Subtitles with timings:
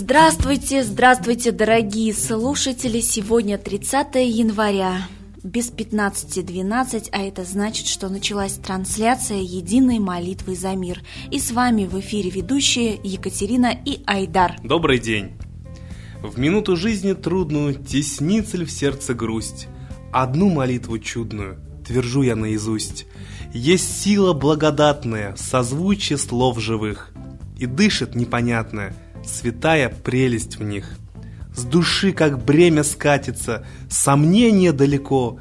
[0.00, 3.00] Здравствуйте, здравствуйте, дорогие слушатели!
[3.00, 5.08] Сегодня 30 января,
[5.42, 11.02] без 15.12, а это значит, что началась трансляция единой молитвы за мир.
[11.32, 14.54] И с вами в эфире ведущие Екатерина и Айдар.
[14.62, 15.32] Добрый день!
[16.22, 19.66] В минуту жизни трудную теснится ли в сердце грусть?
[20.12, 23.06] Одну молитву чудную твержу я наизусть.
[23.52, 27.12] Есть сила благодатная, созвучие слов живых,
[27.58, 28.94] и дышит непонятное–
[29.28, 30.98] святая прелесть в них.
[31.54, 35.38] С души, как бремя скатится, сомнение далеко,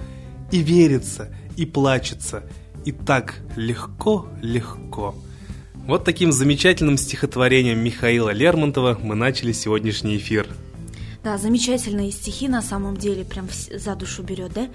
[0.51, 2.43] и верится, и плачется,
[2.85, 5.15] и так легко-легко.
[5.87, 10.47] Вот таким замечательным стихотворением Михаила Лермонтова мы начали сегодняшний эфир.
[11.23, 14.67] Да, замечательные стихи на самом деле, прям за душу берет, да?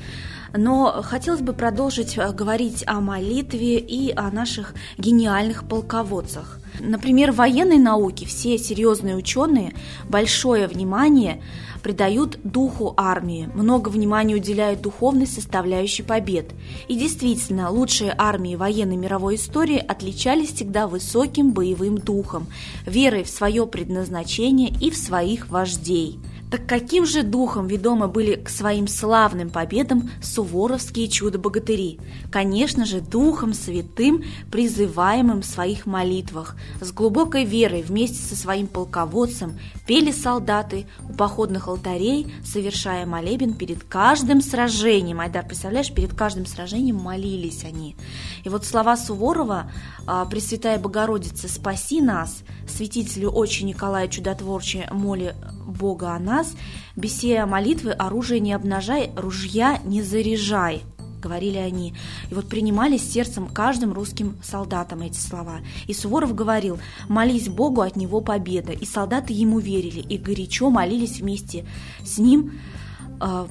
[0.54, 6.58] Но хотелось бы продолжить э, говорить о молитве и о наших гениальных полководцах.
[6.80, 9.74] Например, в военной науке все серьезные ученые
[10.08, 11.42] большое внимание
[11.82, 16.52] придают духу армии, много внимания уделяют духовной составляющей побед.
[16.88, 22.46] И действительно, лучшие армии военной мировой истории отличались всегда высоким боевым духом,
[22.86, 26.18] верой в свое предназначение и в своих вождей–
[26.52, 31.98] так каким же духом ведомы были к своим славным победам суворовские чудо-богатыри?
[32.30, 36.54] Конечно же, духом святым, призываемым в своих молитвах.
[36.78, 43.82] С глубокой верой вместе со своим полководцем пели солдаты у походных алтарей, совершая молебен перед
[43.84, 45.20] каждым сражением.
[45.20, 47.96] Айдар, представляешь, перед каждым сражением молились они.
[48.44, 49.72] И вот слова Суворова
[50.06, 55.34] «А, «Пресвятая Богородица, спаси нас», святителю очень Николая Чудотворче моли
[55.66, 56.54] Бога о нас,
[56.96, 60.82] беседа молитвы оружие не обнажай, ружья не заряжай,
[61.22, 61.94] говорили они.
[62.30, 65.60] И вот принимали сердцем каждым русским солдатам эти слова.
[65.86, 68.72] И Суворов говорил, молись Богу, от него победа.
[68.72, 71.64] И солдаты ему верили, и горячо молились вместе
[72.04, 72.52] с ним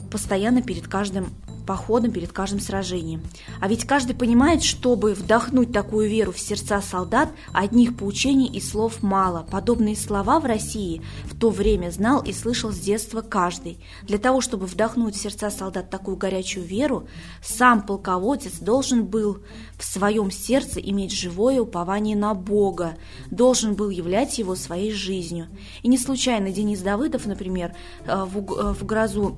[0.10, 1.28] постоянно перед каждым
[1.62, 3.22] походом перед каждым сражением.
[3.60, 9.02] А ведь каждый понимает, чтобы вдохнуть такую веру в сердца солдат, одних поучений и слов
[9.02, 9.48] мало.
[9.50, 13.78] Подобные слова в России в то время знал и слышал с детства каждый.
[14.04, 17.08] Для того, чтобы вдохнуть в сердца солдат такую горячую веру,
[17.42, 19.40] сам полководец должен был
[19.78, 22.96] в своем сердце иметь живое упование на Бога,
[23.30, 25.48] должен был являть его своей жизнью.
[25.84, 27.74] И не случайно Денис Давыдов, например,
[28.06, 29.38] э, в грозу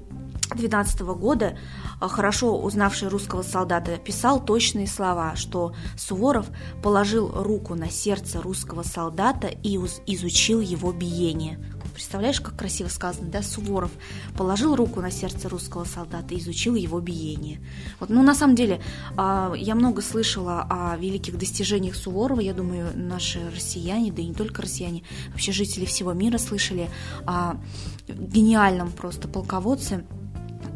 [0.56, 1.58] 12 года,
[2.00, 6.48] а, хорошо узнавший русского солдата, писал точные слова, что Суворов
[6.82, 11.60] положил руку на сердце русского солдата и изучил его биение.
[11.94, 13.42] Представляешь, как красиво сказано, да?
[13.42, 13.92] Суворов
[14.36, 17.60] положил руку на сердце русского солдата и изучил его биение.
[18.00, 18.82] Вот, ну, на самом деле,
[19.16, 22.40] а, я много слышала о великих достижениях Суворова.
[22.40, 26.90] Я думаю, наши россияне, да и не только россияне, вообще жители всего мира слышали
[27.26, 27.58] о
[28.08, 30.06] гениальном просто полководце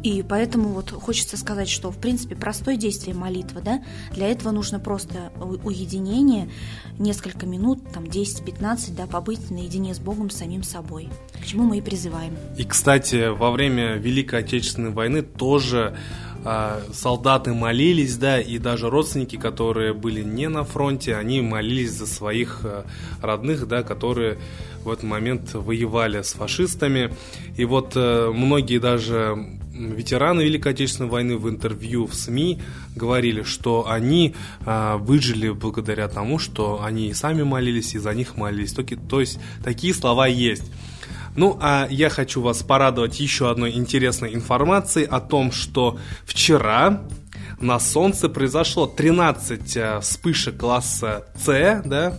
[0.02, 3.82] и поэтому вот хочется сказать, что в принципе простое действие молитва, да,
[4.12, 5.32] для этого нужно просто
[5.64, 6.48] уединение,
[6.98, 11.08] несколько минут, там 10-15, да, побыть наедине с Богом, самим собой,
[11.40, 12.34] к чему мы и призываем.
[12.56, 15.96] И, кстати, во время Великой Отечественной войны тоже
[16.44, 22.06] а, солдаты молились, да, и даже родственники, которые были не на фронте, они молились за
[22.06, 22.86] своих а,
[23.20, 24.38] родных, да, которые
[24.84, 27.12] в этот момент воевали с фашистами.
[27.56, 29.36] И вот э, многие даже
[29.78, 32.60] ветераны Великой Отечественной войны в интервью в СМИ
[32.96, 34.34] говорили, что они
[34.66, 38.72] а, выжили благодаря тому, что они и сами молились, и за них молились.
[38.72, 40.70] То, то есть такие слова есть.
[41.36, 47.04] Ну, а я хочу вас порадовать еще одной интересной информацией о том, что вчера
[47.60, 52.18] на Солнце произошло 13 а, вспышек класса С, да,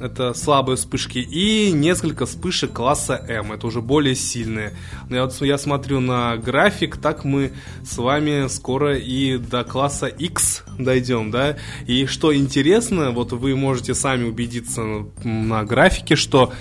[0.00, 4.76] это слабые вспышки, и несколько вспышек класса М, это уже более сильные.
[5.08, 7.52] Но я, вот, я смотрю на график, так мы
[7.84, 11.56] с вами скоро и до класса X дойдем, да.
[11.86, 14.82] И что интересно, вот вы можете сами убедиться
[15.22, 16.52] на графике, что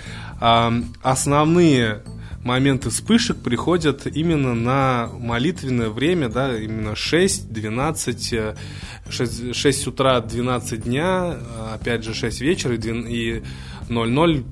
[0.41, 0.71] э,
[1.01, 2.03] основные
[2.43, 8.35] моменты вспышек приходят именно на молитвенное время, да, именно 6, 12,
[9.09, 11.37] 6, 6 утра, 12 дня,
[11.73, 13.43] опять же 6 вечера и
[13.89, 14.45] 00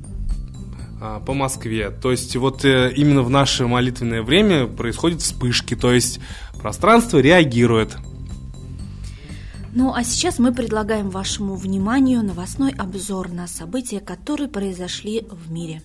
[1.00, 1.92] а, по Москве.
[1.92, 6.19] То есть вот э, именно в наше молитвенное время происходят вспышки, то есть
[6.60, 7.98] пространство реагирует.
[9.75, 15.84] Ну а сейчас мы предлагаем вашему вниманию новостной обзор на события, которые произошли в мире.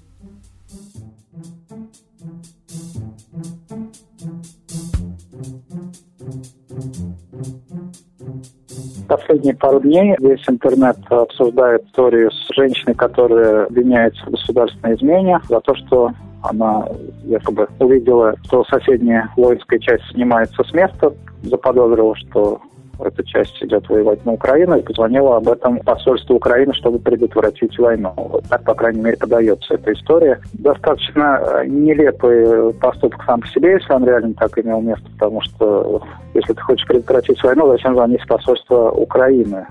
[9.13, 15.61] Последние пару дней весь интернет обсуждает историю с женщиной, которая обвиняется в государственной измене за
[15.61, 16.13] то, что
[16.43, 16.87] Она
[17.25, 21.13] якобы увидела, что соседняя воинская часть снимается с места,
[21.43, 22.63] заподозрила, что
[23.05, 28.13] эта часть идет воевать на Украину, и позвонила об этом посольству Украины, чтобы предотвратить войну.
[28.17, 30.41] Вот так, по крайней мере, подается эта история.
[30.53, 36.03] Достаточно э, нелепый поступок сам по себе, если он реально так имел место, потому что
[36.35, 39.67] если ты хочешь предотвратить войну, зачем звонить в посольство Украины?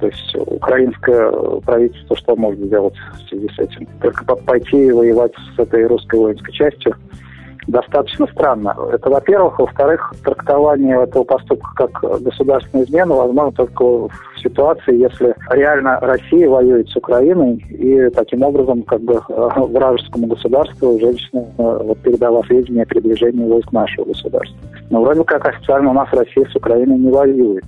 [0.00, 1.30] То есть украинское
[1.60, 3.86] правительство что может сделать в связи с этим?
[4.00, 6.94] Только пойти воевать с этой русской воинской частью–
[7.66, 8.76] достаточно странно.
[8.92, 9.58] Это, во-первых.
[9.58, 14.10] Во-вторых, трактование этого поступка как государственная измена возможно только в
[14.42, 21.44] ситуации, если реально Россия воюет с Украиной, и таким образом как бы вражескому государству женщина
[21.56, 24.56] вот, передала сведения о передвижении войск нашего государства.
[24.90, 27.64] Но вроде как официально у нас Россия с Украиной не воюет.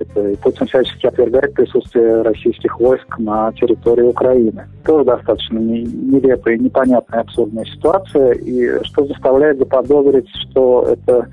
[0.00, 4.66] И Путин всячески отвергает присутствие российских войск на территории Украины.
[4.84, 11.28] Тоже достаточно нелепая, непонятная, абсурдная ситуация, и что заставляет заподозрить, что это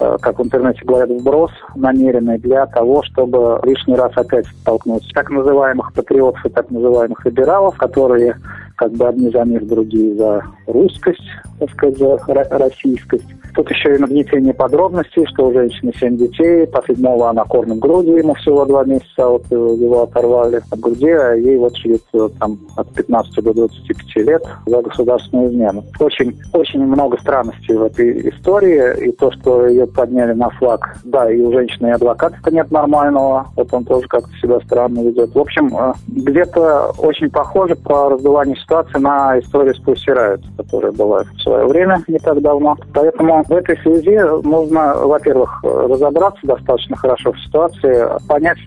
[0.00, 5.30] э, как в интернете говорят, вброс намеренный для того, чтобы лишний раз опять столкнуть так
[5.30, 8.36] называемых патриотов и так называемых либералов, которые
[8.76, 11.22] как бы одни за мир, другие за русскость,
[11.60, 12.18] так сказать, за
[12.50, 13.28] российскость.
[13.54, 18.16] Тут еще и нагнетение подробностей, что у женщины семь детей, по седьмого она кормит грудью,
[18.16, 22.02] ему всего два месяца, вот его оторвали от груди, а ей вот живет
[22.38, 25.84] там от 15 до 25 лет за государственную измену.
[26.00, 31.30] Очень, очень много странностей в этой истории, и то, что ее подняли на флаг, да,
[31.30, 35.34] и у женщины и адвоката нет нормального, вот он тоже как-то себя странно ведет.
[35.34, 41.24] В общем, э, где-то очень похоже по раздуванию ситуации на историю с Riot, которая была
[41.24, 42.76] в свое время не так давно.
[42.94, 48.58] Поэтому в этой связи нужно, во-первых, разобраться достаточно хорошо в ситуации, понять,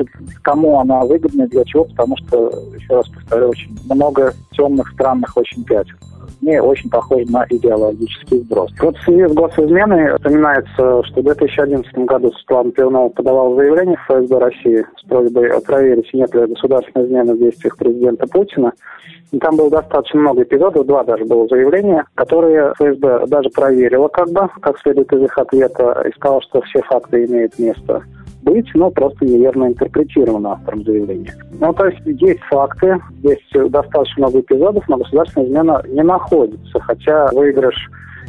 [0.42, 5.64] кому она выгодна, для чего, потому что, еще раз повторю, очень много темных, странных очень
[5.64, 5.96] пятен
[6.42, 8.72] мне очень похоже на идеологический сброс.
[8.82, 14.12] Вот в связи с госизменой вспоминается, что в 2011 году Светлана Пивнова подавала заявление в
[14.12, 18.74] ФСБ России с просьбой проверить, нет ли государственной измены в действиях президента Путина.
[19.32, 24.30] И там было достаточно много эпизодов, два даже было заявления, которые ФСБ даже проверила как
[24.30, 28.04] бы, как следует из их ответа, и сказала, что все факты имеют место
[28.46, 31.34] быть, но просто неверно интерпретировано автором заявления.
[31.60, 37.30] Ну, то есть есть факты, есть достаточно много эпизодов, но государственная измена не находится, хотя
[37.34, 37.76] выигрыш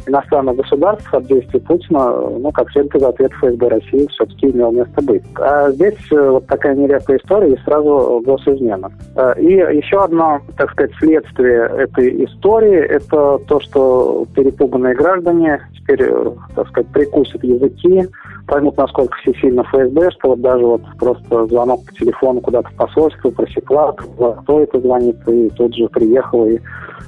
[0.07, 5.01] иностранных государств от действий Путина, ну, как следует из ответа ФСБ России, все-таки имел место
[5.01, 5.23] быть.
[5.35, 8.91] А здесь э, вот такая нелепая история и сразу госизмена.
[9.15, 16.03] Э, и еще одно, так сказать, следствие этой истории– это то, что перепуганные граждане теперь,
[16.03, 18.07] э, так сказать, прикусят языки,
[18.47, 22.75] поймут, насколько все сильно ФСБ, что вот даже вот просто звонок по телефону куда-то в
[22.75, 26.59] посольство просекла, кто это звонит, и тут же приехала и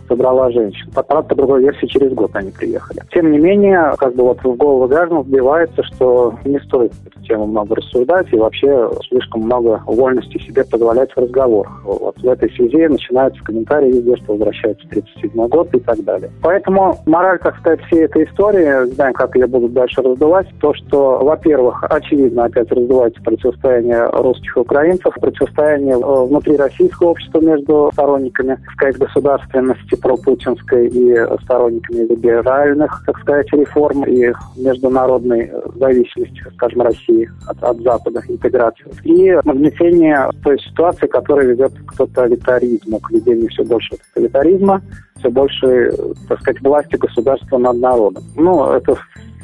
[0.09, 0.89] забрала женщин.
[0.93, 3.01] Правда, по другой версии, через год они приехали.
[3.13, 7.45] Тем не менее, как бы вот в голову граждан вбивается, что не стоит эту тему
[7.45, 11.81] много рассуждать и вообще слишком много вольности себе позволять в разговорах.
[11.85, 16.29] Вот в этой связи начинаются комментарии везде, что возвращается 37 год и так далее.
[16.41, 21.19] Поэтому мораль, так сказать, всей этой истории, знаем, как ее будут дальше раздувать, то, что,
[21.19, 28.57] во-первых, очевидно, опять раздувается противостояние русских и украинцев, противостояние э, внутри российского общества между сторонниками,
[28.73, 37.63] сказать, государственности, пропутинской и сторонниками либеральных, так сказать, реформ и международной зависимости, скажем, России от,
[37.63, 38.85] от Запада, интеграции.
[39.03, 44.81] И нагнетение той ситуации, которая ведет к тоталитаризму, к ведению все больше тоталитаризма,
[45.17, 45.91] все больше,
[46.27, 48.23] так сказать, власти государства над народом.
[48.35, 48.95] Ну, это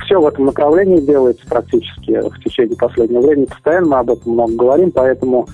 [0.05, 3.45] все в этом направлении делается практически в течение последнего времени.
[3.45, 5.47] Постоянно мы об этом много говорим, поэтому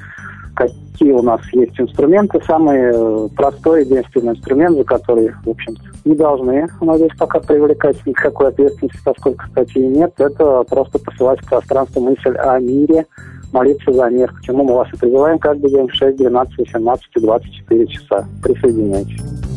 [0.62, 2.40] какие у нас есть инструменты.
[2.46, 8.50] Самый э, простой, единственный инструмент, за который, в общем-то, не должны, надеюсь, пока привлекать никакой
[8.50, 13.06] ответственности, поскольку статьи нет, это просто посылать в пространство мысль о мире,
[13.52, 17.06] молиться за мир, к чему мы вас и призываем каждый день в 6, 12, 18
[17.16, 18.26] и 24 часа.
[18.44, 19.51] Присоединяйтесь.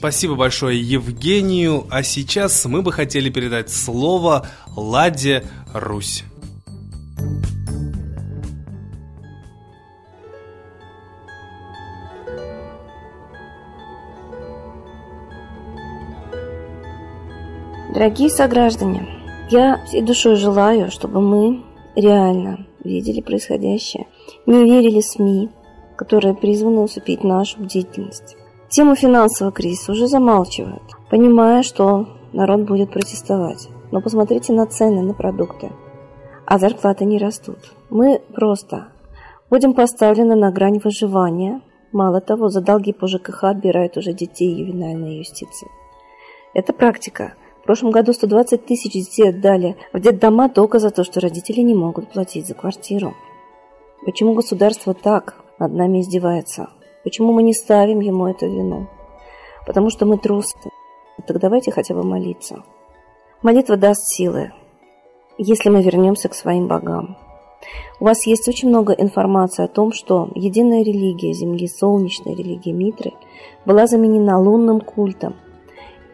[0.00, 1.86] Спасибо большое Евгению.
[1.90, 6.24] А сейчас мы бы хотели передать слово Ладе Русь.
[17.92, 19.06] Дорогие сограждане,
[19.50, 21.62] я всей душой желаю, чтобы мы
[21.94, 24.06] реально видели происходящее,
[24.46, 25.50] не верили СМИ,
[25.98, 28.38] которые призваны усыпить нашу бдительность.
[28.70, 33.68] Тему финансового кризиса уже замалчивают, понимая, что народ будет протестовать.
[33.90, 35.72] Но посмотрите на цены на продукты,
[36.46, 37.58] а зарплаты не растут.
[37.90, 38.88] Мы просто
[39.50, 41.60] Будем поставлены на грань выживания.
[41.90, 45.66] Мало того, за долги по ЖКХ отбирают уже детей ювенальной юстиции.
[46.54, 47.34] Это практика.
[47.60, 51.74] В прошлом году 120 тысяч детей отдали в детдома только за то, что родители не
[51.74, 53.14] могут платить за квартиру.
[54.04, 56.68] Почему государство так над нами издевается?
[57.02, 58.86] Почему мы не ставим ему эту вину?
[59.66, 60.56] Потому что мы трусы.
[61.26, 62.62] Так давайте хотя бы молиться.
[63.42, 64.52] Молитва даст силы,
[65.38, 67.16] если мы вернемся к своим богам.
[68.00, 73.12] У вас есть очень много информации о том, что единая религия Земли, солнечная религия Митры,
[73.64, 75.36] была заменена лунным культом.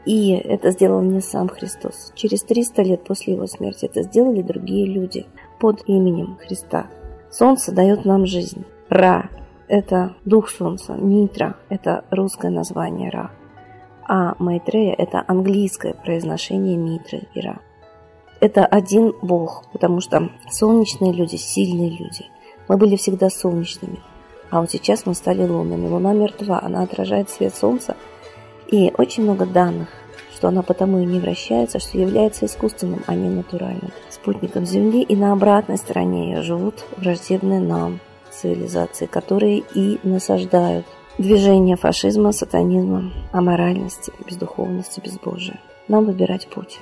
[0.05, 2.13] И это сделал не сам Христос.
[2.15, 5.27] Через 300 лет после его смерти это сделали другие люди
[5.59, 6.87] под именем Христа.
[7.31, 8.65] Солнце дает нам жизнь.
[8.89, 9.31] Ра–
[9.69, 10.95] это дух солнца.
[10.95, 13.31] Митра– это русское название Ра.
[14.09, 17.61] А Майтрея– это английское произношение Митры и Ра.
[18.41, 22.27] Это один Бог, потому что солнечные люди– сильные люди.
[22.69, 23.99] Мы были всегда солнечными.
[24.51, 25.89] А вот сейчас мы стали лунными.
[25.89, 27.97] Луна мертва, она отражает свет солнца.
[28.69, 29.89] И очень много данных,
[30.35, 35.17] что она потому и не вращается, что является искусственным, а не натуральным спутником Земли, и
[35.17, 38.01] на обратной стороне ее живут враждебные нам
[38.37, 40.87] цивилизации, которые и насаждают
[41.19, 45.61] движение фашизма, сатанизма, аморальности, бездуховности, безбожия.
[45.89, 46.81] Нам выбирать путь.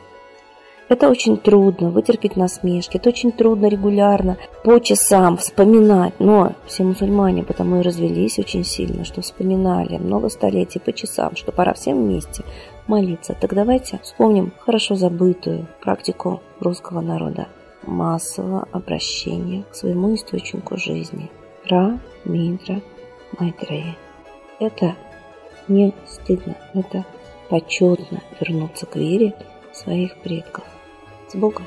[0.89, 6.13] Это очень трудно, вытерпеть насмешки, это очень трудно регулярно, по часам вспоминать.
[6.19, 11.53] Но все мусульмане потому и развелись очень сильно, что вспоминали много столетий по часам, что
[11.53, 12.45] пора всем вместе
[12.87, 13.35] молиться.
[13.41, 17.49] Так давайте вспомним хорошо забытую практику русского народа
[17.87, 21.31] массового обращения к своему источнику жизни.
[21.69, 22.83] Ра, Мидра,
[23.39, 23.97] Майтрея.
[24.61, 24.95] Это
[25.67, 27.07] не стыдно, это
[27.49, 29.35] почетно вернуться к вере
[29.73, 30.65] своих предков.
[31.29, 31.65] С Богом!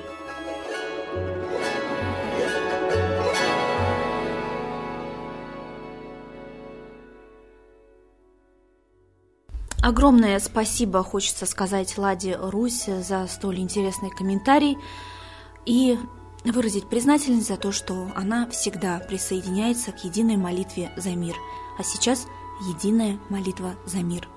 [9.82, 14.78] Огромное спасибо хочется сказать Ладе Русь за столь интересный комментарий
[15.66, 15.98] и
[16.52, 21.36] выразить признательность за то, что она всегда присоединяется к единой молитве за мир.
[21.78, 22.28] А сейчас
[22.70, 24.28] единая молитва за мир–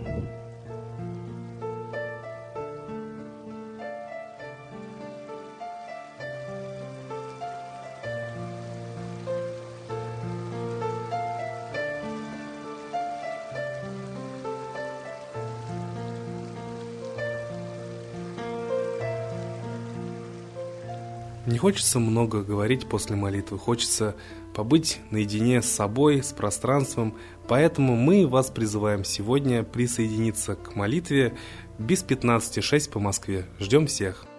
[21.51, 24.15] Не хочется много говорить после молитвы, хочется
[24.55, 27.17] побыть наедине с собой, с пространством,
[27.49, 31.33] поэтому мы вас призываем сегодня присоединиться к молитве
[31.77, 33.45] без 15.06 по Москве.
[33.59, 34.30] Ждем всех!